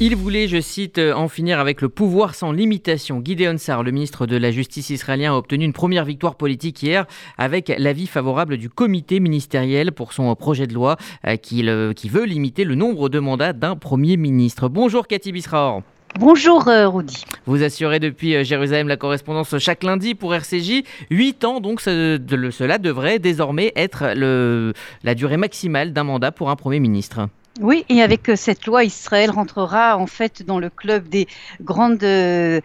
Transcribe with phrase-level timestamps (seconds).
[0.00, 3.20] Il voulait, je cite, en finir avec le pouvoir sans limitation.
[3.24, 7.04] Gideon Sar, le ministre de la Justice israélien, a obtenu une première victoire politique hier
[7.36, 12.62] avec l'avis favorable du comité ministériel pour son projet de loi euh, qui, veut limiter
[12.62, 14.68] le nombre de mandats d'un premier ministre.
[14.68, 15.82] Bonjour Cathy Bisraor.
[16.16, 17.24] Bonjour euh, Rudy.
[17.46, 20.84] Vous assurez depuis euh, Jérusalem la correspondance chaque lundi pour RCJ.
[21.10, 26.78] Huit ans, donc cela devrait désormais être la durée maximale d'un mandat pour un Premier
[26.78, 27.28] ministre.
[27.60, 31.26] Oui, et avec euh, cette loi, Israël rentrera en fait dans le club des
[31.60, 32.60] grandes, euh,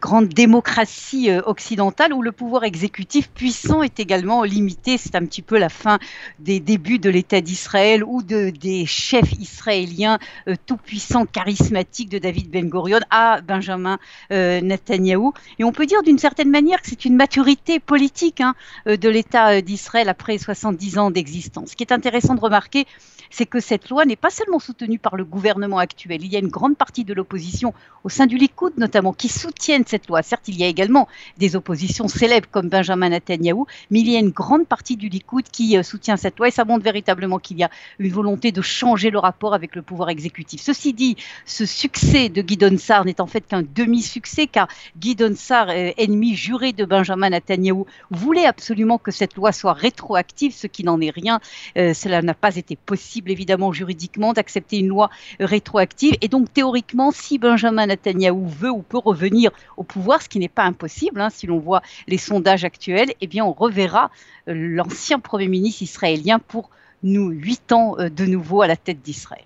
[0.00, 4.96] grandes démocraties euh, occidentales où le pouvoir exécutif puissant est également limité.
[4.96, 5.98] C'est un petit peu la fin
[6.38, 10.18] des débuts de l'État d'Israël ou de, des chefs israéliens
[10.64, 13.98] tout puissants, charismatiques de David Ben Gurion à Benjamin
[14.30, 15.34] Netanyahou.
[15.58, 18.54] Et on peut dire d'une certaine manière que c'est une maturité politique hein,
[18.86, 21.70] de l'État d'Israël après 70 ans d'existence.
[21.70, 22.86] Ce qui est intéressant de remarquer,
[23.32, 26.24] c'est que cette loi n'est pas seulement soutenue par le gouvernement actuel.
[26.24, 29.82] Il y a une grande partie de l'opposition au sein du Likoud notamment qui soutiennent
[29.84, 30.22] cette loi.
[30.22, 34.20] Certes, il y a également des oppositions célèbres comme Benjamin Netanyahou, mais il y a
[34.20, 37.58] une grande partie du Likoud qui euh, soutient cette loi et ça montre véritablement qu'il
[37.58, 40.60] y a une volonté de changer le rapport avec le pouvoir exécutif.
[40.62, 45.68] Ceci dit, ce succès de Guy Donsar n'est en fait qu'un demi-succès car Guy Donsar,
[45.70, 50.84] euh, ennemi juré de Benjamin Netanyahou, voulait absolument que cette loi soit rétroactive, ce qui
[50.84, 51.40] n'en est rien.
[51.76, 54.01] Euh, cela n'a pas été possible évidemment juridiquement
[54.32, 56.14] d'accepter une loi rétroactive.
[56.20, 60.48] Et donc théoriquement, si Benjamin Netanyahou veut ou peut revenir au pouvoir, ce qui n'est
[60.48, 64.10] pas impossible, hein, si l'on voit les sondages actuels, eh bien on reverra
[64.48, 66.70] euh, l'ancien Premier ministre israélien pour
[67.02, 69.44] nous huit ans euh, de nouveau à la tête d'Israël.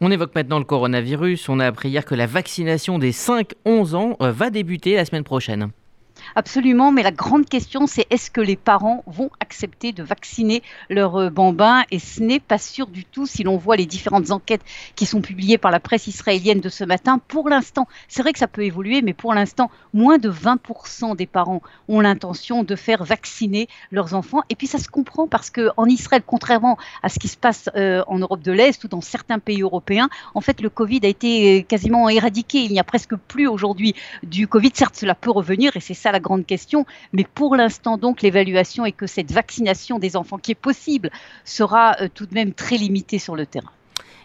[0.00, 1.48] On évoque maintenant le coronavirus.
[1.48, 5.24] On a appris hier que la vaccination des 5-11 ans euh, va débuter la semaine
[5.24, 5.70] prochaine.
[6.34, 11.16] Absolument, mais la grande question, c'est est-ce que les parents vont accepter de vacciner leurs
[11.16, 14.62] euh, bambins Et ce n'est pas sûr du tout si l'on voit les différentes enquêtes
[14.94, 17.20] qui sont publiées par la presse israélienne de ce matin.
[17.28, 21.26] Pour l'instant, c'est vrai que ça peut évoluer, mais pour l'instant, moins de 20% des
[21.26, 24.42] parents ont l'intention de faire vacciner leurs enfants.
[24.50, 28.02] Et puis ça se comprend parce qu'en Israël, contrairement à ce qui se passe euh,
[28.06, 31.60] en Europe de l'Est ou dans certains pays européens, en fait, le Covid a été
[31.60, 32.58] euh, quasiment éradiqué.
[32.58, 34.70] Il n'y a presque plus aujourd'hui du Covid.
[34.74, 36.86] Certes, cela peut revenir et c'est ça la grande question.
[37.12, 41.10] Mais pour l'instant, donc, l'évaluation est que cette vaccination des enfants qui est possible
[41.44, 43.70] sera euh, tout de même très limitée sur le terrain.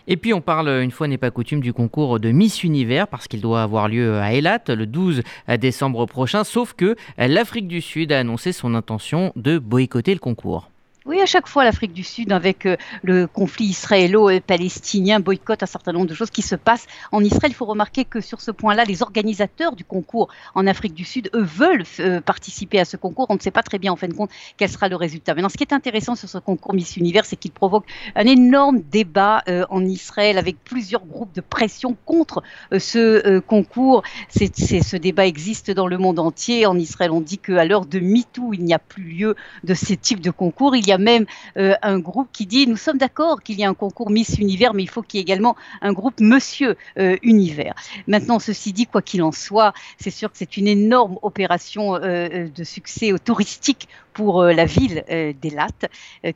[0.05, 3.29] Et puis on parle, une fois n'est pas coutume, du concours de Miss Univers parce
[3.29, 5.23] qu'il doit avoir lieu à Eilat le 12
[5.57, 10.72] décembre prochain, sauf que l'Afrique du Sud a annoncé son intention de boycotter le concours.
[11.05, 15.91] Oui, à chaque fois, l'Afrique du Sud, avec euh, le conflit israélo-palestinien, boycotte un certain
[15.91, 17.51] nombre de choses qui se passent en Israël.
[17.51, 21.29] Il faut remarquer que sur ce point-là, les organisateurs du concours en Afrique du Sud,
[21.33, 23.25] eux, veulent euh, participer à ce concours.
[23.27, 25.33] On ne sait pas très bien, en fin de compte, quel sera le résultat.
[25.33, 27.85] Maintenant, ce qui est intéressant sur ce concours Miss Univers, c'est qu'il provoque
[28.15, 34.03] un énorme débat euh, en Israël avec plusieurs groupes de pression contre ce concours.
[34.29, 36.65] Ce débat existe dans le monde entier.
[36.65, 39.35] En Israël, on dit qu'à l'heure de MeToo, il n'y a plus lieu
[39.65, 40.77] de ces types de concours.
[40.77, 41.25] Il y a même
[41.57, 44.73] euh, un groupe qui dit nous sommes d'accord qu'il y a un concours Miss Univers,
[44.73, 47.75] mais il faut qu'il y ait également un groupe Monsieur euh, Univers.
[48.07, 52.47] Maintenant, ceci dit, quoi qu'il en soit, c'est sûr que c'est une énorme opération euh,
[52.53, 55.03] de succès touristique pour la ville
[55.41, 55.67] d'Elat,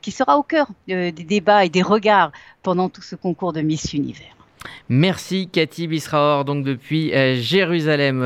[0.02, 2.32] qui sera au cœur des débats et des regards
[2.64, 4.34] pendant tout ce concours de Miss Univers.
[4.88, 8.16] Merci Cathy Bisraor, donc depuis Jérusalem.